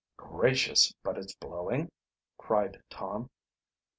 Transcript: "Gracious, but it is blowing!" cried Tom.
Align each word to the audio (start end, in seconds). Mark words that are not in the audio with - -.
"Gracious, 0.17 0.95
but 1.03 1.15
it 1.15 1.25
is 1.25 1.35
blowing!" 1.35 1.91
cried 2.35 2.81
Tom. 2.89 3.29